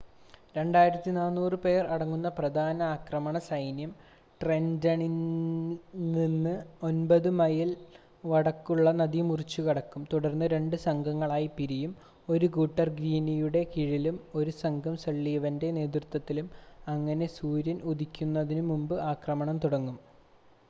[0.55, 3.91] 2,400 പേർ അടങ്ങുന്ന പ്രധാന ആക്രമണ സൈന്യം
[4.41, 5.03] ട്രെൻ്റണിൽനിന്ന്
[6.87, 7.69] 9 മൈൽ
[8.23, 11.93] വടക്കുള്ള നദി മുറിച്ച് കടക്കും തുടർന്ന് 2 സംഘങ്ങളായി പിരിയും
[12.31, 14.17] 1 കൂട്ടർ ഗ്രീനിയുടെ കീഴിലും
[14.41, 16.49] 1 സംഘം സള്ളിവൻ്റെ നേതൃത്വത്തിലും
[16.87, 19.99] അങ്ങനെ സൂര്യൻ ഉദിക്കുന്നതിനു മുമ്പ് ആക്രമണം തുടങ്ങും